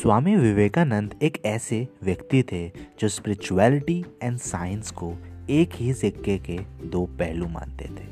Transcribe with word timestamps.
स्वामी 0.00 0.34
विवेकानंद 0.36 1.14
एक 1.22 1.36
ऐसे 1.46 1.88
व्यक्ति 2.02 2.42
थे 2.42 2.68
जो 3.00 3.08
स्पिरिचुअलिटी 3.08 4.04
एंड 4.22 4.38
साइंस 4.38 4.90
को 4.90 5.12
एक 5.50 5.70
ही 5.74 5.92
सिक्के 5.94 6.36
के 6.38 6.56
दो 6.86 7.04
पहलू 7.18 7.48
मानते 7.48 7.84
थे। 7.84 8.06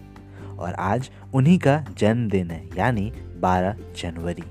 और 0.58 0.74
आज 0.74 1.10
उन्हीं 1.34 1.58
का 1.58 1.78
जन्मदिन 1.98 2.50
है, 2.50 2.68
यानी 2.78 3.12
12 3.40 3.76
जनवरी। 4.02 4.44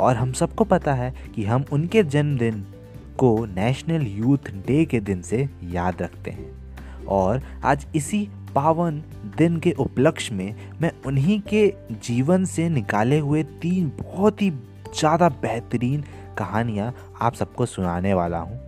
और 0.00 0.16
हम 0.16 0.32
सबको 0.32 0.64
पता 0.64 0.94
है 0.94 1.14
कि 1.34 1.44
हम 1.44 1.64
उनके 1.72 2.02
जन्मदिन 2.02 2.60
को 3.18 3.44
नेशनल 3.46 4.06
यूथ 4.06 4.50
डे 4.66 4.84
के 4.84 5.00
दिन 5.00 5.22
से 5.22 5.48
याद 5.64 6.02
रखते 6.02 6.30
हैं। 6.30 7.06
और 7.06 7.42
आज 7.64 7.86
इसी 7.96 8.28
पावन 8.54 9.02
दिन 9.38 9.56
के 9.56 9.72
उपलक्ष्य 9.72 10.34
में 10.34 10.54
मैं 10.80 10.92
उन्हीं 11.06 11.40
के 11.54 11.66
जीवन 12.02 12.44
से 12.44 12.68
निकाले 12.68 13.18
हुए 13.18 13.42
तीन 13.62 13.92
बहुत 14.02 14.42
ही 14.42 14.50
ज़्यादा 14.98 15.28
बेहतरीन 15.28 16.04
कहानियाँ 16.38 16.94
आप 17.20 17.34
सबको 17.34 17.66
सुनाने 17.66 18.14
वाला 18.14 18.38
हूँ। 18.38 18.60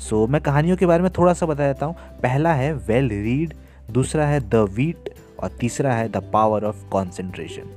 सो 0.00 0.24
so, 0.24 0.30
मैं 0.30 0.40
कहानियों 0.40 0.76
के 0.76 0.86
बारे 0.86 1.02
में 1.02 1.10
थोड़ा 1.18 1.32
सा 1.32 1.46
बता 1.46 1.66
देता 1.66 1.86
हूँ। 1.86 1.94
पहला 2.22 2.52
है 2.52 2.72
वेल 2.74 3.08
रीड 3.08 3.54
दूसरा 3.90 4.26
है 4.26 4.40
द 4.40 4.54
वीट 4.54 5.14
और 5.40 5.48
तीसरा 5.50 5.94
है 5.94 6.08
द 6.08 6.16
पावर 6.32 6.64
ऑफ़ 6.64 6.88
कॉन्सेंट्रेशन। 6.88 7.76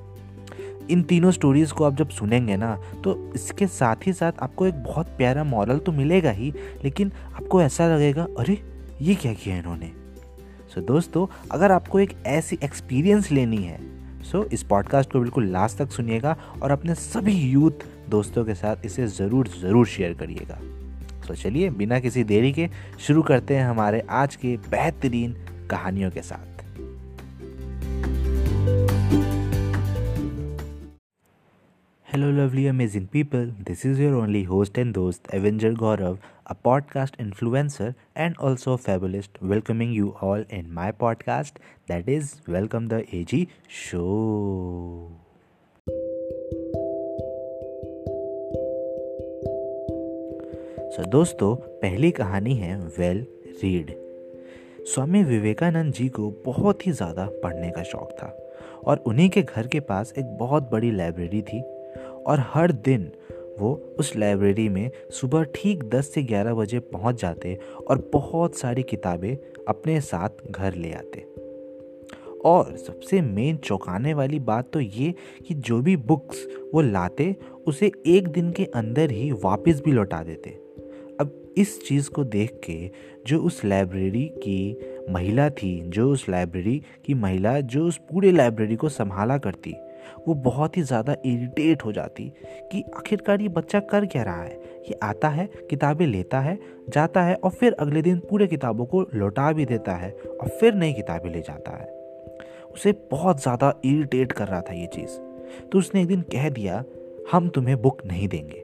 इन 0.92 1.04
तीनों 1.04 1.32
स्टोरीज़ 1.32 1.74
को 1.74 1.84
आप 1.84 1.96
जब 1.96 2.10
सुनेंगे 2.10 2.56
ना 2.58 2.76
तो 3.04 3.32
इसके 3.36 3.68
साथ 3.68 4.08
ही 4.08 4.14
साथ 4.14 4.32
आपको 4.40 4.66
एक 4.66 4.84
बहुत 4.84 5.08
प्यारा 5.08 5.44
मॉरल 5.44 5.78
तो 5.78 5.92
मिलेगा 5.92 6.32
ही 6.32 6.54
लेकिन 6.84 7.12
आपको 7.36 7.62
ऐसा 7.62 7.88
लगेगा 7.88 8.28
अरे 8.40 8.58
ये 9.02 9.16
क्या 9.16 9.34
किया 9.34 9.58
इन्होंने? 9.58 9.92
सो 10.74 10.82
so, 10.82 10.88
दोस्तों 10.88 11.28
अगर 11.52 11.72
आपको 11.72 12.00
एक 12.00 12.14
ऐसी 12.26 12.60
एक्सपीरियंस 12.64 13.32
लेनी 13.32 13.58
है 13.58 13.93
सो 14.24 14.44
so, 14.44 14.54
इस 14.54 14.64
पॉडकास्ट 14.64 15.12
को 15.12 15.20
बिल्कुल 15.20 15.48
लास्ट 15.48 15.78
तक 15.78 15.92
सुनिएगा 15.92 16.36
और 16.64 16.72
अपने 16.72 16.96
सभी 16.96 17.34
यूथ 17.34 17.86
दोस्तों 18.10 18.46
के 18.46 18.56
साथ 18.56 18.86
इसे 18.86 19.08
ज़रूर 19.08 19.48
ज़रूर 19.48 19.88
शेयर 19.88 20.14
करिएगा। 20.14 20.60
तो 21.28 21.36
चलिए 21.36 21.70
बिना 21.70 22.00
किसी 22.00 22.24
देरी 22.24 22.52
के 22.52 22.70
शुरू 23.00 23.22
करते 23.22 23.56
हैं 23.56 23.66
हमारे 23.66 24.04
आज 24.10 24.36
के 24.36 24.58
बेहतरीन 24.58 25.36
कहानियों 25.70 26.12
के 26.12 26.22
साथ। 26.22 26.53
Hello 32.24 32.46
lovely 32.46 32.68
amazing 32.68 33.08
people 33.08 33.46
this 33.46 33.86
is 33.86 34.02
your 34.02 34.14
only 34.14 34.44
host 34.44 34.78
and 34.78 34.94
दोस्त 34.94 35.34
avenger 35.34 35.74
Gaurav 35.74 36.18
a 36.48 36.54
podcast 36.64 37.16
influencer 37.22 37.94
and 38.18 38.36
also 38.42 38.76
fabulist 38.76 39.32
welcoming 39.44 39.96
you 39.96 40.14
all 40.24 40.46
in 40.52 40.72
my 40.72 40.92
podcast 40.92 41.60
that 41.88 42.10
is 42.10 42.34
welcome 42.50 42.88
the 42.88 42.94
A 43.14 43.26
G 43.30 43.48
show 43.70 44.06
so 50.96 51.06
दोस्तों, 51.10 51.56
पहली 51.56 52.12
कहानी 52.12 52.56
है 52.56 52.78
well 52.78 53.28
read 53.64 53.92
Swami 54.86 55.24
Vivekananda 55.24 55.94
ji 55.94 56.10
को 56.10 56.34
बहुत 56.46 56.88
ही 56.88 56.92
ज़्यादा 56.92 57.30
पढ़ने 57.44 57.72
का 57.72 57.84
शौक 57.84 58.12
था 58.12 58.38
और 58.84 58.98
उन्हीं 58.98 59.30
के 59.30 59.42
घर 59.42 59.68
के 59.68 59.80
पास 59.80 60.14
एक 60.18 60.26
बहुत 60.26 60.72
बड़ी 60.72 60.92
लाइब्रेरी 60.92 61.42
थी 61.42 61.64
और 62.28 62.40
हर 62.40 62.72
दिन 62.72 63.12
वो 63.60 63.96
उस 64.00 64.16
लाइब्रेरी 64.16 64.70
में 64.70 64.92
सुबह 65.10 65.44
ठीक 65.44 65.84
10 65.84 66.02
से 66.02 66.24
11 66.24 66.54
बजे 66.54 66.80
पहुँच 66.80 67.22
जाते 67.22 67.60
और 67.88 68.10
बहुत 68.14 68.56
सारी 68.56 68.84
किताबें 68.84 69.36
अपने 69.68 70.02
साथ 70.02 70.30
घर 70.52 70.76
ले 70.76 70.92
आते। 70.92 71.28
और 72.46 72.78
सबसे 72.78 73.22
मेन 73.22 73.58
चौंकाने 73.58 74.14
वाली 74.14 74.40
बात 74.40 74.70
तो 74.74 74.80
ये 74.80 75.14
कि 75.48 75.54
जो 75.54 75.82
भी 75.82 75.96
बुक्स 75.98 76.48
वो 76.74 76.82
लाते, 76.82 77.36
उसे 77.68 77.92
एक 78.06 78.28
दिन 78.28 78.52
के 78.52 78.66
अंदर 78.66 79.12
ही 79.12 79.32
वापस 79.32 79.82
भी 79.86 79.92
लौटा 79.92 80.24
देते। 80.24 80.50
अब 81.20 81.54
इस 81.58 81.88
चीज़ 81.88 82.10
को 82.10 82.24
देख 82.24 82.62
के 82.66 82.92
जो 83.28 83.42
उस 83.42 83.66
लाइब्रेरी 83.66 84.26
की 84.26 84.78
महिला 85.10 85.50
थी, 85.50 85.82
जो 85.82 86.12
उस 86.12 86.30
लाइब्रेरी 86.30 86.82
की 87.06 87.14
महिला, 87.14 87.60
जो 87.60 87.88
उस 87.88 87.98
पूरे 87.98 88.32
लाइब्रेरी 88.32 88.76
को 88.76 88.90
संभाला 88.90 89.38
करती 89.38 89.74
वो 90.28 90.34
बहुत 90.34 90.78
ही 90.78 90.82
ज़्यादा 90.82 91.16
इरिटेट 91.26 91.86
हो 91.86 91.92
जाती 91.92 92.32
कि 92.72 92.84
आखिरकार 92.96 93.42
ये 93.42 93.50
बच्चा 93.50 93.80
कर 93.80 94.06
क्या 94.06 94.24
रहा 94.24 94.42
है? 94.44 94.62
ये 94.84 95.00
आता 95.04 95.30
है, 95.30 95.46
किताबें 95.70 96.06
लेता 96.08 96.40
है, 96.40 96.58
जाता 96.90 97.22
है 97.22 97.36
और 97.36 97.52
फिर 97.52 97.74
अगले 97.74 98.02
दिन 98.02 98.20
पूरे 98.20 98.48
किताबों 98.48 98.86
को 98.86 99.06
लौटा 99.14 99.52
भी 99.52 99.66
देता 99.66 99.96
है 99.96 100.12
और 100.12 100.50
फिर 100.50 100.74
नई 100.74 100.94
किताबें 100.94 101.30
ले 101.32 101.42
जाता 101.42 101.78
है। 101.78 101.92
उसे 102.74 102.92
बहुत 103.12 103.42
ज़्यादा 103.42 103.74
इरिटेट 103.86 104.32
कर 104.32 104.48
रहा 104.48 104.62
था 104.62 104.74
ये 104.74 104.86
चीज़। 104.86 105.18
तो 105.70 105.80
उसने 105.80 106.02
एक 106.02 106.08
दिन 106.08 106.22
कह 106.22 106.50
दिया, 106.50 106.84
हम 107.32 107.50
तुम्हें 107.50 107.82
बुक 107.82 108.06
नहीं 108.06 108.28
देंगे। 108.28 108.64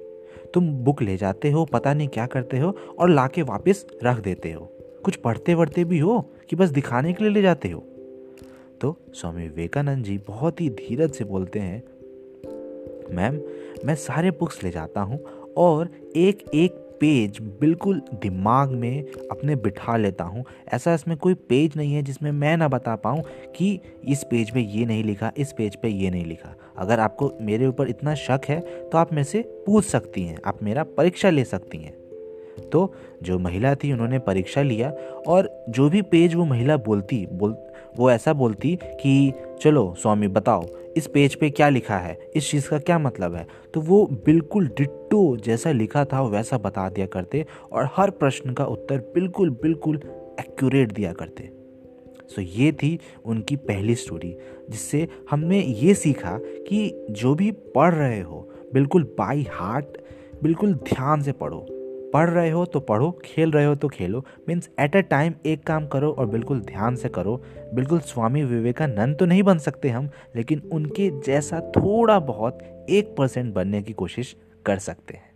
तुम 0.54 0.72
बुक 0.84 1.02
ले 1.02 1.18
जाते 1.18 1.52
हो, 1.52 1.66
पता 1.66 1.94
नहीं 1.94 2.08
क्या 2.08 2.26
करते 2.26 2.60
हो 2.60 2.76
और 3.00 3.10
ला 3.10 3.28
के 3.28 3.42
वापस 3.42 3.86
रख 4.04 4.20
देते 4.20 4.52
हो। 4.52 4.70
कुछ 5.06 5.16
पढ़ते 5.16 5.54
वढ़ते 5.54 5.84
भी 5.84 6.00
हो 6.00 6.20
कि 6.50 6.56
बस 6.56 6.70
दिखाने 6.70 7.14
के 7.14 7.24
लिए 7.24 7.34
ले 7.34 7.42
जाते 7.42 7.70
हो। 7.70 7.84
तो 8.82 8.96
स्वामी 9.14 9.42
विवेकानंद 9.42 10.06
जी 10.06 10.18
बहुत 10.28 10.62
ही 10.62 10.70
धीरज 10.72 11.12
से 11.12 11.24
बोलते 11.24 11.60
हैं, 11.60 11.84
मैम, 13.14 13.40
मैं 13.86 13.96
सारे 13.96 14.32
बुक्स 14.32 14.64
ले 14.64 14.70
जाता 14.72 15.02
हूँ 15.02 15.20
और 15.58 15.90
एक 16.16 16.44
एक 16.54 16.86
पेज 17.00 17.38
बिल्कुल 17.60 18.02
दिमाग 18.22 18.72
में 18.72 19.04
अपने 19.32 19.56
बिठा 19.56 19.96
लेता 19.98 20.24
हूँ। 20.24 20.44
ऐसा 20.74 20.94
इसमें 20.94 21.16
कोई 21.18 21.34
पेज 21.50 21.78
नहीं 21.78 21.94
है 21.94 22.02
जिसमें 22.04 22.32
मैं 22.32 22.56
ना 22.58 22.68
बता 22.68 22.96
पाऊँ 22.96 23.22
कि 23.56 23.80
इस 24.08 24.24
पेज 24.24 24.52
पे 24.52 24.62
ये 24.62 24.86
नहीं 24.86 25.04
लिखा, 25.04 25.32
इस 25.38 25.54
पेज 25.58 25.76
पे 25.76 25.90
ये 25.90 26.10
नहीं 26.10 26.26
लिखा। 26.26 26.56
अगर 26.78 27.00
आपको 27.00 27.32
मेरे 27.42 27.68
ऊपर 27.68 27.90
इतना 27.90 28.16
शक 28.16 28.42
है 28.50 28.60
तो 28.90 28.98
आप 28.98 29.14
मेरे 29.14 29.24
से 29.24 29.42
पूछ 29.66 29.86
सकती 29.86 30.24
हैं, 30.24 30.38
आप 30.46 30.64
मेरा 30.64 30.84
परीक्षा 30.98 31.30
ले 31.30 31.44
सकती 31.46 31.78
हैं। 31.78 31.98
तो 32.72 32.94
जो 33.24 33.38
महिला 33.40 33.74
थी, 33.76 33.92
उन्होंने 33.94 34.20
परीक्षा 34.20 34.62
लिया 34.62 34.90
और 35.28 35.50
जो 35.70 35.90
भी 35.90 36.02
पेज 36.02 36.36
वो 36.36 36.46
महिला 36.46 36.78
बोलती, 36.78 37.26
बोल 37.26 37.56
वो 37.98 38.12
ऐसा 38.12 38.34
बोलती 38.34 38.80
कि, 38.84 39.34
चलो, 39.62 39.96
स्वामी, 40.02 40.28
बताओ, 40.28 40.66
इस 40.98 41.08
पेज 41.08 41.36
पे 41.36 41.50
क्या 41.50 41.70
लिखा 41.70 41.98
है? 41.98 42.20
इस 42.36 42.52
चीज़ 42.52 42.70
का 42.70 42.80
क्या 42.80 43.00
मतलब 43.00 43.36
है? 43.36 43.48
तो 43.74 43.82
वो 43.82 44.06
बिल्कुल 44.26 44.68
डिट्टो 44.68 45.38
जैसा 45.38 45.72
लिखा 45.72 46.06
था, 46.06 46.22
वैसा 46.22 46.58
बता 46.58 46.90
दिया 46.90 47.06
करते 47.06 47.46
और 47.72 47.90
हर 47.96 48.10
प्रश्न 48.10 48.54
का 48.54 48.66
उत्तर 48.66 48.98
बिल्कुल 48.98 49.50
बिल्कुल 49.50 49.96
एक्यूरेट 50.40 50.92
दिया 50.92 51.14
करते। 51.14 51.52
सो 52.28 52.42
ये 52.42 52.72
थी 52.72 53.00
उनकी 53.26 53.56
पहली 53.56 53.96
स्टोरी 53.96 54.38
जिससे 54.70 55.08
हमने 55.30 55.62
ये 55.62 55.94
सीखा 55.94 56.40
कि 56.42 57.06
जो 57.12 57.36
भी 57.36 57.52
पढ़ 57.52 57.94
रहे 57.94 58.22
हो, 58.22 58.50
बिल्कुल 58.74 59.04
बाई 59.04 59.48
हार्ट 59.52 59.86
बिल्कुल 60.44 60.74
ध्यान 60.74 61.22
से 61.22 61.32
पढ़ो। 61.32 61.66
पढ़ 62.14 62.30
रहे 62.30 62.50
हो 62.50 62.66
तो 62.66 62.80
पढ़ो 62.80 63.12
खेल 63.26 63.52
रहे 63.52 63.66
हो 63.66 63.76
तो 63.76 63.88
खेलो। 63.88 64.26
मीन्स 64.48 64.70
एट 64.80 64.96
अ 64.96 65.00
टाइम 65.00 65.34
एक 65.46 65.64
काम 65.64 65.88
करो 65.88 66.12
और 66.12 66.26
बिल्कुल 66.26 66.60
ध्यान 66.60 66.96
से 66.96 67.10
करो। 67.10 67.42
बिल्कुल 67.74 68.00
स्वामी 68.00 68.44
विवेकानंद 68.44 69.18
तो 69.18 69.26
नहीं 69.26 69.44
बन 69.44 69.58
सकते 69.58 69.90
हम 69.90 70.10
लेकिन 70.36 70.62
उनके 70.72 71.10
जैसा 71.22 71.60
थोड़ा 71.62 72.20
बहुत 72.20 72.60
एक 72.90 73.16
परसेंट 73.18 73.54
बनने 73.54 73.82
की 73.82 73.94
कोशिश 73.94 74.36
कर 74.66 74.78
सकते 74.78 75.14
हैं। 75.14 75.30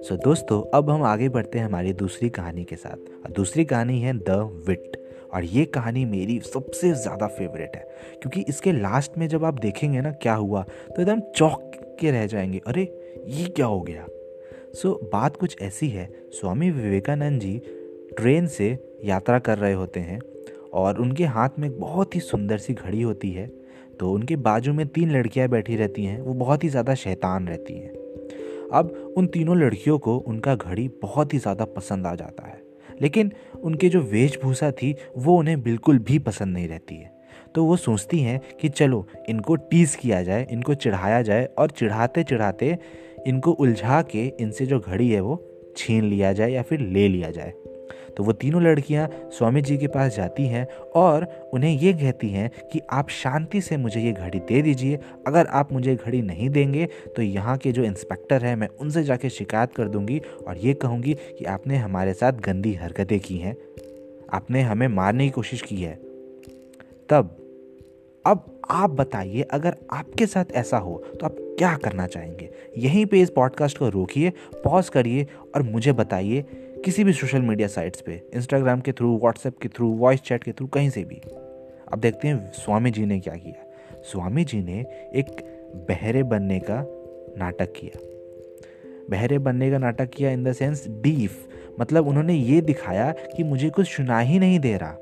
सो 0.00 0.16
so, 0.16 0.24
दोस्तों 0.24 0.78
अब 0.78 0.90
हम 0.90 1.02
आगे 1.02 1.28
बढ़ते 1.28 1.58
हैं 1.58 1.66
हमारी 1.66 1.92
दूसरी 1.92 2.28
कहानी 2.28 2.64
के 2.64 2.76
साथ। 2.76 3.24
और 3.24 3.30
दूसरी 3.30 3.64
कहानी 3.64 4.00
है 4.00 4.12
द 4.18 4.64
विट 4.68 4.99
और 5.34 5.44
ये 5.44 5.64
कहानी 5.64 6.04
मेरी 6.04 6.38
सबसे 6.40 6.92
ज़्यादा 6.92 7.26
फेवरेट 7.26 7.76
है 7.76 7.82
क्योंकि 8.22 8.40
इसके 8.48 8.72
लास्ट 8.72 9.18
में 9.18 9.26
जब 9.28 9.44
आप 9.44 9.60
देखेंगे 9.60 10.00
ना 10.00 10.10
क्या 10.12 10.34
हुआ 10.34 10.62
तो 10.62 11.02
एकदम 11.02 11.20
चौक 11.36 11.70
के 12.00 12.10
रह 12.10 12.26
जाएँगे 12.26 12.60
अरे 12.66 12.82
ये 13.28 13.46
क्या 13.46 13.66
हो 13.66 13.80
गया? 13.80 14.06
सो 14.74 15.00
so, 15.02 15.12
बात 15.12 15.36
कुछ 15.36 15.56
ऐसी 15.62 15.88
है 15.88 16.08
स्वामी 16.32 16.70
विवेकानंद 16.70 17.40
जी 17.40 17.58
ट्रेन 18.16 18.46
से 18.46 18.76
यात्रा 19.04 19.38
कर 19.38 19.58
रहे 19.58 19.72
होते 19.72 20.00
हैं 20.00 20.20
और 20.72 20.98
उनके 20.98 21.24
हाथ 21.24 21.58
में 21.58 21.70
बहुत 21.78 22.14
ही 22.14 22.20
सुंदर 22.20 22.58
सी 22.58 22.74
घड़ी 22.74 23.02
होती 23.02 23.30
है 23.30 23.46
तो 24.00 24.12
उनके 24.12 24.36
बाजू 24.36 24.72
में 24.72 24.86
तीन 24.86 25.10
लड़कियाँ 25.10 25.48
बैठी 25.48 25.76
रहती 25.76 26.04
हैं 26.04 26.20
वो 26.20 26.34
बहुत 26.34 26.64
ही 26.64 26.68
ज़्यादा 26.68 26.94
शैतान 26.94 27.48
रहती 27.48 27.74
हैं। 27.74 27.90
अब 28.72 29.14
उन 29.16 29.26
तीनों 29.26 29.56
लड़कियों 29.56 29.98
को 29.98 30.16
उनका 30.18 30.54
घड़ी 30.54 30.88
बहुत 31.02 31.34
ही 31.34 31.38
ज़्यादा 31.38 31.64
पसंद 31.64 32.06
आ 32.06 32.14
जाता 32.14 32.46
है। 32.46 32.59
लेकिन 33.02 33.32
उनके 33.62 33.88
जो 33.88 34.00
वेशभूषा 34.00 34.70
थी, 34.70 34.96
वो 35.18 35.38
उन्हें 35.38 35.62
बिल्कुल 35.62 35.98
भी 35.98 36.18
पसंद 36.18 36.52
नहीं 36.52 36.68
रहती 36.68 36.96
है। 36.96 37.20
तो 37.54 37.64
वो 37.64 37.76
सोचती 37.76 38.20
हैं 38.20 38.40
कि 38.60 38.68
चलो, 38.68 39.06
इनको 39.28 39.56
टीज़ 39.56 39.96
किया 39.96 40.22
जाए, 40.22 40.46
इनको 40.50 40.74
चढ़ाया 40.74 41.22
जाए 41.22 41.44
और 41.44 41.70
चढ़ाते 41.70 42.22
चढ़ाते 42.22 42.78
इनको 43.26 43.52
उलझा 43.52 44.02
के 44.02 44.32
इनसे 44.40 44.66
जो 44.66 44.80
घड़ी 44.80 45.10
है 45.10 45.20
वो 45.20 45.46
छीन 45.76 46.04
लिया 46.04 46.32
जाए 46.32 46.50
या 46.50 46.62
फिर 46.62 46.80
ले 46.80 47.08
लिया 47.08 47.30
जाए। 47.30 47.52
तो 48.16 48.24
वो 48.24 48.32
तीनों 48.32 48.62
लड़कियाँ 48.62 49.08
स्वामी 49.32 49.62
जी 49.62 49.76
के 49.78 49.86
पास 49.86 50.16
जाती 50.16 50.46
हैं 50.46 50.66
और 50.96 51.26
उन्हें 51.54 51.78
ये 51.78 51.92
कहती 51.92 52.28
हैं 52.28 52.50
कि 52.72 52.80
आप 52.90 53.08
शांति 53.10 53.60
से 53.60 53.76
मुझे 53.76 54.00
ये 54.00 54.12
घड़ी 54.12 54.38
दे 54.38 54.62
दीजिए। 54.62 54.98
अगर 55.26 55.46
आप 55.46 55.72
मुझे 55.72 55.94
घड़ी 55.96 56.22
नहीं 56.22 56.50
देंगे 56.50 56.88
तो 57.16 57.22
यहाँ 57.22 57.56
के 57.56 57.72
जो 57.72 57.82
इंस्पेक्टर 57.82 58.44
हैं, 58.44 58.56
मैं 58.56 58.68
उनसे 58.80 59.02
जाके 59.02 59.30
शिकायत 59.30 59.74
कर 59.74 59.88
दूँगी 59.88 60.20
और 60.48 60.58
ये 60.58 60.74
कहूँगी 60.74 61.14
कि 61.38 61.44
आपने 61.44 61.76
हमारे 61.76 62.12
साथ 62.12 62.32
गंदी 62.32 62.74
हरकतें 62.74 63.18
की 63.20 63.36
हैं। 63.36 63.56
आपने 64.32 64.62
हमें 64.62 64.88
मारने 64.88 65.24
की 65.24 65.30
कोशिश 65.30 65.62
की 65.62 65.76
है। 65.76 65.94
तब, 67.08 67.36
अब 68.26 68.60
आप 68.70 68.90
बताइए, 68.90 69.42
अगर 69.42 69.76
आपके 69.92 70.26
साथ 70.26 70.52
ऐसा 70.52 70.78
हो 70.78 70.96
तो 71.20 71.26
आप 71.26 71.36
क्या 71.58 71.76
करना 71.76 72.06
चाहेंगे? 72.06 72.50
यहीं 72.78 73.04
पे 73.06 73.20
इस 73.20 73.30
पॉडकास्ट 73.30 73.78
को 73.78 73.88
रोकिए, 73.88 74.32
पॉज 74.64 74.88
करिए 74.88 75.26
और 75.54 75.62
मुझे 75.62 75.92
बताइए 75.92 76.44
किसी 76.84 77.04
भी 77.04 77.12
सोशल 77.12 77.42
मीडिया 77.42 77.68
साइट्स 77.68 78.00
पे 78.00 78.22
इंस्टाग्राम 78.34 78.80
के 78.80 78.92
थ्रू 78.92 79.18
व्हाट्सएप 79.18 79.58
के 79.58 79.68
थ्रू 79.68 79.88
वॉइस 79.88 80.20
चैट 80.20 80.44
के 80.44 80.52
थ्रू 80.52 80.66
कहीं 80.66 80.90
से 80.90 81.04
भी 81.04 81.20
अब 81.92 81.98
देखते 81.98 82.28
हैं 82.28 82.52
स्वामी 82.52 82.90
जी 82.90 83.06
ने 83.06 83.20
क्या 83.20 83.34
किया। 83.34 83.72
स्वामी 84.02 84.44
जी 84.44 84.62
ने 84.62 84.80
एक 85.14 85.26
बहरे 85.88 86.22
बनने 86.22 86.60
का 86.60 86.86
नाटक 87.38 87.72
किया। 87.72 87.98
बहरे 89.10 89.38
बनने 89.38 89.70
का 89.70 89.78
नाटक 89.78 90.10
किया 90.10 90.30
इन 90.30 90.44
द 90.44 90.52
सेंस 90.52 90.88
डीफ 90.88 91.48
मतलब 91.80 92.08
उन्होंने 92.08 92.34
ये 92.34 92.60
दिखाया 92.60 93.12
कि 93.12 93.42
मुझे 93.42 93.70
कुछ 93.70 93.88
सुना 93.88 94.18
ही 94.18 94.38
नहीं 94.38 94.60
दे 94.60 94.76
रहा। 94.76 94.92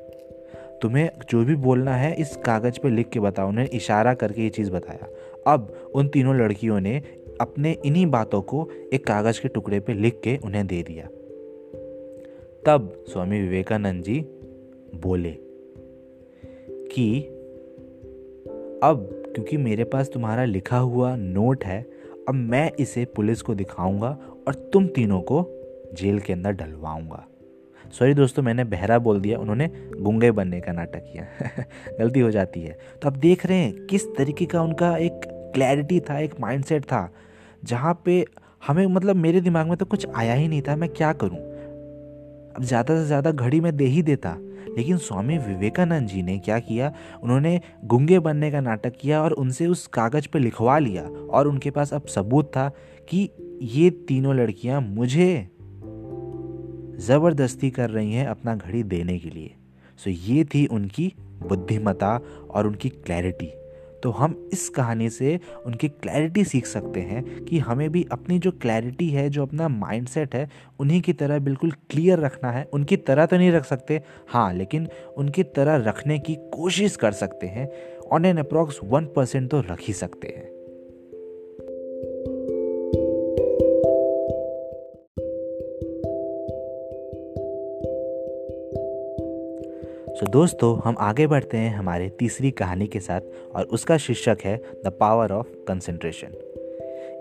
तुम्हें 0.83 1.11
जो 1.31 1.45
भी 1.45 1.55
बोलना 1.55 1.97
है, 1.97 2.15
इस 2.15 2.37
कागज़ 2.37 2.81
पे 2.81 2.89
लिख 2.89 3.09
के 3.09 3.21
बताओ, 3.21 3.49
उन्हें 3.49 3.69
इशारा 3.69 4.15
करके 4.15 4.43
ये 4.43 4.49
चीज़ 4.49 4.71
बताया। 4.71 5.07
अब 5.53 5.91
उन 5.95 6.09
तीनों 6.09 6.37
लड़कियों 6.37 6.81
ने 6.81 7.03
अपने 7.41 7.77
इन्हीं 7.85 8.07
बातों 8.07 8.43
को 8.43 8.71
एक 8.93 9.07
कागज़ 9.07 9.41
के 9.41 9.49
टुकड़े 9.49 9.81
पे 9.81 9.93
लिख 9.93 10.21
के 10.25 10.37
उन्हें 10.37 10.67
दे 10.67 10.83
दिया। 10.83 11.09
तब 12.69 13.05
स्वामी 13.09 13.41
विवेकानंद 13.41 14.03
जी 14.03 14.21
बोले 14.95 15.31
कि 16.93 17.21
अब 18.83 19.23
क्योंकि 19.35 19.57
मेरे 19.57 19.85
पास 19.85 20.11
तुम्हारा 20.15 20.45
लिखा 20.45 20.79
हुआ 20.79 21.17
नोट 21.17 21.65
है, 21.65 21.87
अब 22.29 22.35
मैं 22.35 22.73
इसे 22.79 23.05
पुलिस 23.05 23.43
को 23.43 23.55
दिखाऊँगा 23.55 24.19
और 24.49 24.55
तुम 24.55 24.87
तीनों 24.87 25.21
को 25.21 25.47
जेल 25.95 26.21
के 26.21 26.33
अंदर 26.33 26.53
डलवाऊँगा। 26.53 27.27
सॉरी 27.93 28.15
दोस्तों, 28.15 28.43
मैंने 28.43 28.65
बहरा 28.65 28.99
बोल 28.99 29.21
दिया, 29.21 29.39
उन्होंने 29.39 29.71
गुंगे 30.01 30.31
बनने 30.31 30.61
का 30.61 30.73
नाटक 30.73 31.03
किया। 31.13 31.27
गलती 31.99 32.21
हो 32.21 32.31
जाती 32.31 32.61
है। 32.61 32.79
तो 33.03 33.09
अब 33.09 33.17
देख 33.17 33.47
रहे 33.47 33.59
हैं, 33.59 33.87
किस 33.87 34.17
तरीके 34.17 34.47
का 34.47 34.63
उनका 34.63 34.97
एक 34.97 35.21
क्लैरिटी 35.55 36.01
था, 36.01 36.19
एक 36.19 36.41
माइंडसेट 36.41 36.85
था, 36.85 37.15
जहाँ 37.65 38.03
पे 38.05 38.25
हमें 38.67 38.87
मतलब 38.87 39.17
मेरे 39.17 39.41
दिमाग 39.41 39.67
में 39.67 39.77
तो 39.77 39.85
कुछ 39.85 40.07
आया 40.15 40.35
ही 40.35 40.49
नहीं 40.49 40.63
था, 40.63 40.77
मैं 40.77 40.89
क्या 40.89 41.13
करूँ? 41.13 41.48
अब 42.59 42.65
ज़्यादा 42.65 42.95
से 42.95 43.05
ज़्यादा 43.07 43.31
घड़ी 43.31 43.61
में 43.61 43.77
दे 43.77 43.85
ही 43.85 44.03
देता। 44.03 44.35
लेकिन 44.77 44.97
स्वामी 44.97 45.37
विवेकानंद 45.39 46.09
जी 46.09 46.23
ने 46.23 46.39
क्या 46.39 46.59
किया? 46.59 46.93
उन्होंने 47.23 47.61
गुंगे 47.85 48.19
बनने 48.19 48.51
का 48.51 48.61
नाटक 48.61 48.97
किया 49.01 49.23
और 49.23 49.33
उनसे 49.33 49.67
उस 49.67 49.87
कागज़ 49.87 50.27
पर 50.29 50.41
लिखवा 50.41 50.79
लिया 50.79 51.03
और 51.03 51.49
उनके 51.49 51.71
पास 51.71 51.93
अब 51.95 52.07
सबूत 52.07 52.47
था 52.47 52.69
कि 53.09 53.29
ये 53.63 53.91
तीनों 53.91 54.35
लड़कियाँ 54.37 54.81
मुझे 54.81 55.49
ज़बरदस्ती 57.07 57.71
कर 57.71 57.91
रही 57.91 58.13
हैं 58.13 58.27
अपना 58.27 58.55
घड़ी 58.55 58.83
देने 58.83 59.19
के 59.19 59.31
लिए। 59.31 59.55
सो 59.99 60.11
ये 60.11 60.45
थी 60.45 60.67
उनकी 60.67 61.13
बुद्धिमता 61.49 62.21
और 62.51 62.67
उनकी 62.67 62.89
क्लैरिटी 62.89 63.51
तो 64.03 64.11
हम 64.11 64.51
इस 64.53 64.69
कहानी 64.69 65.11
से 65.11 65.41
उनकी 65.67 65.89
क्लैरिटी 65.89 66.45
सीख 66.45 66.67
सकते 66.67 67.01
हैं 67.01 67.45
कि 67.45 67.59
हमें 67.59 67.91
भी 67.91 68.07
अपनी 68.13 68.39
जो 68.39 68.51
क्लैरिटी 68.51 69.09
है, 69.09 69.29
जो 69.31 69.43
अपना 69.43 69.69
माइंडसेट 69.69 70.35
है, 70.35 70.51
उन्हीं 70.81 71.01
की 71.01 71.13
तरह 71.13 71.39
बिल्कुल 71.39 71.71
क्लियर 71.71 72.19
रखना 72.19 72.51
है। 72.51 72.69
उनकी 72.73 72.97
तरह 72.97 73.27
तो 73.27 73.37
नहीं 73.37 73.53
रख 73.53 73.65
सकते। 73.65 74.03
हाँ 74.29 74.55
लेकिन 74.55 74.89
उनकी 75.17 75.43
तरह 75.43 75.77
रखने 75.77 76.19
की 76.19 76.35
कोशिश 76.35 76.97
कर 76.97 77.13
सकते 77.13 77.47
हैं। 77.47 77.71
On 78.13 78.25
an 78.25 78.37
approx 78.37 78.81
one 78.85 79.05
percent 79.07 79.51
तो 79.51 79.61
रख 79.61 79.79
ही 79.81 79.93
सकते 79.93 80.29
हैं। 80.29 80.48
दोस्तों, 90.29 90.81
हम 90.85 90.97
आगे 90.99 91.27
बढ़ते 91.27 91.57
हैं 91.57 91.77
हमारे 91.77 92.09
तीसरी 92.09 92.51
कहानी 92.51 92.87
के 92.87 93.01
साथ 93.01 93.21
और 93.55 93.65
उसका 93.65 93.97
शीर्षक 93.97 94.39
है 94.45 94.57
द 94.57 94.97
पावर 95.01 95.33
ऑफ़ 95.33 95.47
कंसंट्रेशन 95.69 96.27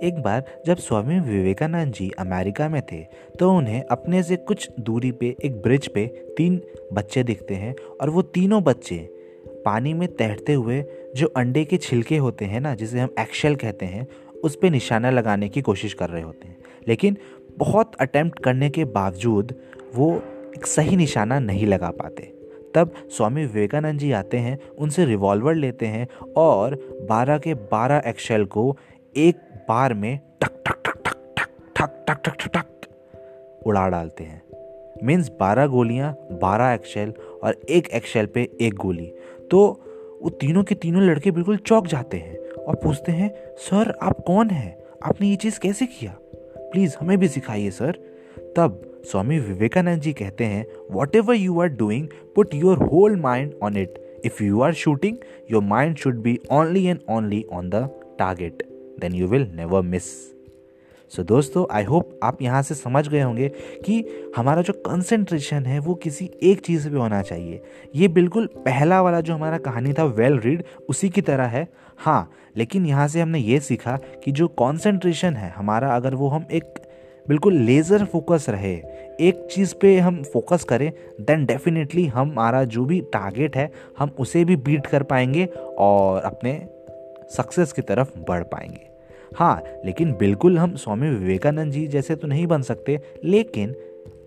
एक 0.04 0.21
बार 0.25 0.44
जब 0.65 0.77
स्वामी 0.77 1.19
विवेकानंद 1.19 1.94
जी 1.94 2.12
अमेरिका 2.19 2.69
में 2.69 2.81
थे 2.92 3.06
तो 3.39 3.54
उन्हें 3.54 3.83
अपने 3.83 4.24
से 4.24 4.36
कुछ 4.36 4.69
दूरी 4.80 5.12
पे 5.12 5.36
एक 5.44 5.62
ब्रिज 5.62 5.88
पे 5.88 6.07
तीन 6.07 6.62
बच्चे 6.94 7.24
दिखते 7.24 7.56
हैं 7.56 7.75
और 8.01 8.09
वो 8.09 8.21
तीनों 8.21 8.63
बच्चे 8.63 9.09
पानी 9.65 9.94
में 9.94 10.15
तैरते 10.15 10.54
हुए 10.54 10.83
जो 11.15 11.27
अंडे 11.27 11.65
के 11.65 11.77
छिलके 11.77 12.18
होते 12.18 12.45
हैं 12.45 12.59
ना, 12.59 12.75
जिसे 12.75 13.00
हम 13.00 13.09
एक्शल 13.19 13.56
कहते 13.56 13.86
हैं, 13.86 14.07
उस 14.44 14.56
पर 14.56 14.69
निशाना 14.69 15.09
लगाने 15.09 15.50
की 15.50 15.62
कोशिश 15.62 15.94
कर 15.94 16.09
रहे 16.09 16.21
होते 16.21 16.48
हैं। 16.48 16.57
लेकिन 16.88 17.18
बहुत 17.57 17.95
अटेम्प्ट 17.95 18.39
करने 18.39 18.69
के 18.69 18.86
बावजूद 18.86 19.56
वो 19.95 20.21
एक 20.57 20.68
सही 20.68 20.95
निशाना 20.95 21.39
नहीं 21.39 21.68
लगा 21.68 21.89
पाते। 21.89 22.37
तब 22.78 22.94
स्वामी 23.10 23.46
विवेकानंद 23.46 24.00
जी 24.00 24.12
आते 24.12 24.38
हैं, 24.38 24.60
उनसे 24.78 25.06
रिवॉल्वर 25.06 25.56
लेते 25.56 25.86
हैं 25.86 26.08
और 26.38 26.76
12 27.12 27.38
के 27.38 27.54
12 27.54 28.02
एक्शल 28.08 28.46
को 28.46 28.78
एक 29.18 29.36
बार 29.70 29.94
में 29.94 30.20
टक 30.42 30.48
टक 30.48 30.82
टक 30.86 31.04
टक 31.06 31.18
टक 31.38 31.50
ठक 31.76 32.06
टक 32.08 32.22
टक 32.26 32.38
टक 32.44 32.50
टक 32.54 32.66
उड़ा 33.66 33.90
डालते 33.90 34.24
हैं। 34.24 34.42
मीन्स 35.04 35.30
12 35.30 35.68
गोलियाँ 35.68 36.28
12 36.32 36.74
एक्शल 36.74 37.14
और 37.44 37.54
एक 37.70 37.88
एक्शल 37.88 38.26
पे 38.26 38.50
एक 38.62 38.74
गोली। 38.74 39.14
तो 39.52 39.84
वो 40.24 40.30
तीनों 40.30 40.64
के 40.64 40.76
तीनों 40.76 41.04
लड़के 41.04 41.32
बिल्कुल 41.32 41.58
चौक 41.58 41.88
जाते 41.88 42.18
हैं 42.18 42.52
और 42.52 42.76
पूछते 42.76 43.12
हैं, 43.12 43.36
सर, 43.58 43.98
आप 44.02 44.20
कौन 44.28 44.50
हैं? 44.50 44.78
आपने 45.04 45.28
ये 45.28 45.36
चीज़ 45.36 45.60
कैसे 45.60 45.86
किया? 45.86 46.18
प्लीज़ 46.58 46.96
हमें 47.00 47.18
भी 47.18 47.28
सिखाइए, 47.28 47.70
सर। 47.70 47.92
तब 48.56 48.97
स्वामी 49.12 49.39
विवेकानंद 49.39 50.01
जी 50.01 50.13
कहते 50.13 50.45
हैं 50.45 50.65
whatever 51.15 51.36
you 51.36 51.59
are 51.62 51.68
doing 51.68 52.07
put 52.36 52.54
your 52.54 52.77
whole 52.77 53.15
mind 53.15 53.54
on 53.63 53.77
it 53.77 54.21
if 54.25 54.44
you 54.44 54.62
are 54.62 54.74
shooting 54.74 55.18
your 55.51 55.63
mind 55.63 55.95
should 55.98 56.15
be 56.15 56.39
only 56.51 56.86
and 56.86 57.00
only 57.09 57.45
on 57.51 57.69
the 57.69 57.75
target 58.19 58.63
then 59.00 59.13
you 59.13 59.27
will 59.27 59.51
never 59.56 59.81
miss 59.81 60.04
so 61.15 61.24
दोस्तों 61.24 61.65
I 61.71 61.83
hope 61.83 62.19
आप 62.24 62.42
यहाँ 62.42 62.62
से 62.62 62.75
समझ 62.75 63.07
गए 63.07 63.21
होंगे 63.21 63.50
कि 63.86 64.06
हमारा 64.38 64.62
जो 64.62 64.74
कंसंट्रेशन 64.74 65.65
है, 65.65 65.80
वो 65.80 65.95
किसी 65.95 66.30
एक 66.44 66.59
चीज़ 66.59 66.89
पे 66.89 66.98
होना 66.98 67.21
चाहिए। 67.21 67.62
ये 67.95 68.07
बिल्कुल 68.07 68.45
पहला 68.45 69.01
वाला 69.01 69.21
जो 69.21 69.33
हमारा 69.33 69.57
कहानी 69.57 69.94
था 69.94 70.04
वेल 70.04 70.33
well 70.33 70.45
रीड 70.45 70.63
उसी 70.89 71.09
की 71.09 71.21
तरह 71.21 71.44
है। 71.44 71.68
हाँ 71.98 72.31
लेकिन 72.57 72.86
यहाँ 72.86 73.07
से 73.07 73.21
हमने 73.21 73.39
ये 73.39 73.59
सीखा 73.59 74.00
कि 74.24 74.31
जो 74.31 74.48
कंसंट्रेशन 74.48 75.33
है, 75.33 75.50
हमारा 75.50 75.95
अगर 75.95 76.15
वो 76.15 76.27
हम 76.27 76.45
एक 76.51 76.87
बिल्कुल 77.28 77.54
लेज़र 77.56 78.04
फोकस 78.06 78.46
रहे। 78.50 78.74
एक 79.20 79.48
चीज़ 79.52 79.74
पे 79.76 79.98
हम 80.00 80.22
फोकस 80.24 80.64
करें 80.64 80.92
देन 81.22 81.46
डेफिनेटली 81.46 82.06
हमारा 82.07 82.64
जो 82.66 82.86
भी 82.86 83.00
टारगेट 83.14 83.56
है, 83.57 83.72
हम 84.00 84.12
उसे 84.19 84.44
भी 84.46 84.56
बीट 84.57 84.88
कर 84.88 85.04
पाएँगे 85.04 85.46
और 85.78 86.22
अपने 86.22 86.54
सक्सेस 87.31 87.74
की 87.74 87.81
तरफ़ 87.81 88.18
बढ़ 88.19 88.44
पाएँगे। 88.44 88.86
हाँ 89.31 89.64
लेकिन 89.86 90.14
बिल्कुल 90.14 90.57
हम 90.57 90.76
स्वामी 90.76 91.10
विवेकानंद 91.10 91.72
जी 91.72 91.86
जैसे 91.88 92.16
तो 92.16 92.28
नहीं 92.28 92.48
बन 92.48 92.62
सकते, 92.62 93.00
लेकिन 93.26 93.76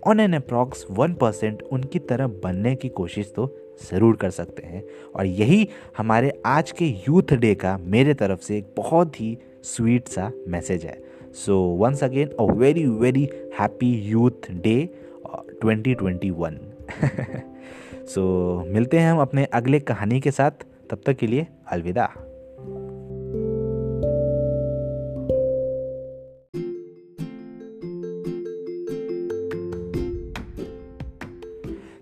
on 0.07 0.19
an 0.19 0.33
approx 0.33 0.85
one 0.91 1.13
percent 1.13 1.61
उनकी 1.63 1.99
तरह 2.01 2.27
बनने 2.43 2.75
की 2.75 2.89
कोशिश 2.89 3.31
तो 3.35 3.47
ज़रूर 3.83 4.15
कर 4.15 4.29
सकते 4.29 4.67
हैं। 4.67 4.83
और 5.15 5.25
यही 5.25 5.67
हमारे 5.97 6.31
आज 6.45 6.71
के 6.71 6.85
यूथ 7.07 7.33
डे 7.33 7.53
का 7.55 7.77
मेरे 7.77 8.13
तरफ़ 8.13 8.41
से 8.41 8.57
एक 8.57 8.73
बहुत 8.77 9.19
ही 9.21 9.37
स्वीट 9.65 10.07
सा 10.07 10.31
मैसेज 10.47 10.85
है। 10.85 11.00
So 11.35 11.57
once 11.79 12.03
again 12.03 12.29
a 12.39 12.43
very 12.53 12.85
very 13.03 13.29
happy 13.59 13.91
youth 14.09 14.51
day 14.63 14.77
2021 15.65 16.57
so 18.13 18.23
मिलते 18.73 18.99
हैं 18.99 19.11
हम 19.11 19.19
अपने 19.21 19.45
अगले 19.59 19.79
कहानी 19.79 20.19
के 20.19 20.31
साथ 20.31 20.65
तब 20.89 21.01
तक 21.05 21.17
के 21.17 21.27
लिए 21.27 21.47
अलविदा 21.71 22.09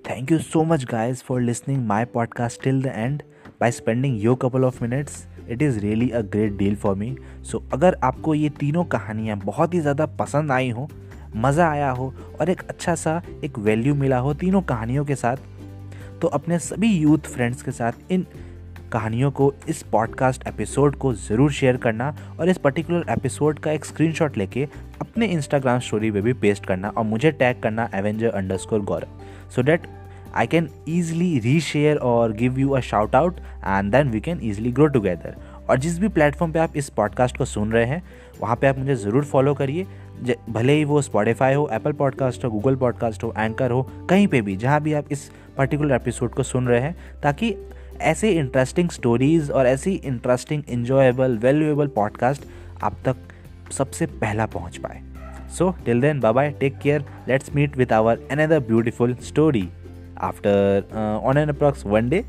Thank 0.04 0.32
you 0.32 0.40
so 0.40 0.66
much, 0.66 0.86
guys, 0.86 1.22
for 1.22 1.42
listening 1.42 1.86
my 1.88 2.04
podcast 2.06 2.62
till 2.62 2.82
the 2.82 2.96
end 2.96 3.24
by 3.60 3.70
spending 3.70 4.16
your 4.16 4.36
couple 4.38 4.66
of 4.66 4.82
minutes. 4.82 5.28
It 5.52 5.62
is 5.62 5.80
really 5.80 6.10
a 6.10 6.22
great 6.22 6.58
deal 6.58 6.76
for 6.76 6.96
me 6.96 7.18
so 7.44 7.64
अगर 7.74 7.98
आपको 8.04 8.36
ये 8.36 8.50
तीनों 8.50 8.84
कहानियाँ 8.84 9.38
बहुत 9.38 9.74
ही 9.74 9.80
ज़्यादा 9.80 10.06
पसंद 10.06 10.52
आई 10.52 10.70
हो, 10.70 10.90
मज़ा 11.36 11.70
आया 11.70 11.90
हो 11.92 12.14
और 12.42 12.50
एक 12.50 12.62
अच्छा 12.62 12.96
सा, 12.96 13.22
एक 13.44 13.60
वैल्यू 13.60 13.96
मिला 13.96 14.18
हो 14.18 14.34
तीनों 14.34 14.62
कहानियों 14.62 15.06
के 15.06 15.16
साथ 15.16 15.38
तो 16.22 16.28
अपने 16.28 16.60
सभी 16.60 16.88
यूथ 16.88 17.20
फ्रेंड्स 17.20 17.62
के 17.62 17.72
साथ 17.72 18.12
इन 18.12 18.26
कहानियों 18.92 19.32
को, 19.32 19.54
इस 19.70 19.84
पॉडकास्ट 19.84 20.48
एपिसोड 20.48 20.96
को 20.96 21.14
ज़रूर 21.14 21.52
शेयर 21.52 21.78
करना 21.78 22.16
और 22.40 22.50
इस 22.50 22.58
पर्टिकुलर 22.58 23.06
एपिसोड 23.10 23.60
का 23.60 23.72
एक 23.72 23.86
स्क्रीनशॉट 23.86 24.38
लेके 24.38 24.68
अपने 25.02 25.26
इंस्टाग्राम 25.26 25.80
स्टोरी 25.80 26.12
पे 26.12 26.22
भी 26.22 26.34
पेस्ट 26.34 26.66
करना 26.66 26.90
और 26.90 27.04
मुझे 27.04 27.32
टैग 27.32 27.62
करना 27.62 27.90
avenger 27.94 28.30
underscore 28.58 28.82
Gaurav 28.82 29.08
so 29.50 29.62
that 29.62 29.88
I 30.40 30.46
can 30.46 30.68
easily 30.90 31.30
reshare 31.44 31.98
और 31.98 32.34
give 32.34 32.60
you 32.60 32.70
a 32.70 32.80
shout 32.80 33.16
out 33.16 33.40
and 33.40 33.92
then 33.92 34.10
we 34.10 34.20
can 34.20 34.40
easily 34.44 34.72
grow 34.72 34.88
together 34.88 35.36
और 35.70 35.80
जिस 35.80 35.98
भी 36.00 36.08
प्लेटफॉर्म 36.08 36.52
पे 36.52 36.60
आप 36.60 36.74
इस 36.76 36.90
पॉडकास्ट 36.90 37.38
को 37.38 37.46
सुन 37.46 37.72
रहे 37.72 37.86
हैं, 37.86 38.02
वहाँ 38.42 38.56
पे 38.56 38.68
आप 38.68 38.78
मुझे 38.78 38.96
ज़रूर 38.96 39.24
फॉलो 39.24 39.54
करिए। 39.54 39.86
भले 40.50 40.74
ही 40.74 40.84
वो 40.84 41.02
स्पॉटिफाई 41.02 41.54
हो 41.54 41.70
एप्पल 41.74 41.92
पॉडकास्ट 41.92 42.46
हो 42.46 42.50
गूगल 42.52 42.76
पॉडकास्ट 42.76 43.24
हो 43.24 43.34
एंकर 43.38 43.72
हो, 43.72 43.82
कहीं 44.10 44.28
पे 44.28 44.42
भी, 44.42 44.56
जहाँ 44.56 44.82
भी 44.82 44.94
आप 44.94 45.06
इस 45.12 45.30
पर्टिकुलर 45.58 45.96
एपिसोड 45.96 46.34
को 46.34 46.44
सुन 46.44 46.68
रहे 46.68 46.80
हैं, 46.82 46.96
ताकि 47.24 47.56
ऐसे 48.02 48.32
इंटरेस्टिंग 48.32 48.90
स्टोरीज 48.90 49.52
और 49.52 49.68
ऐसी 49.68 49.94
इंटरेस्टिंग 49.94 50.64
इंजॉयबल 50.70 51.38
वैल्यूएबल 51.38 51.88
पॉडकास्ट 51.88 52.46
आप 52.84 52.98
तक 53.06 53.16
सबसे 53.72 54.06
पहला 54.06 54.46
पहुँच 54.46 54.78
पाए। 54.78 55.02
So 55.58 55.74
till 55.86 56.02
then 56.02 56.20
bye 56.20 56.52
take 56.60 56.78
care 56.78 57.06
let's 57.28 57.56
meet 57.56 57.78
with 57.78 57.94
our 57.94 58.28
another 58.32 58.60
beautiful 58.60 59.16
story 59.24 59.68
after 60.22 60.84
on 61.24 61.38
an 61.38 61.50
approx 61.50 61.86
one 61.86 62.10
day 62.10 62.24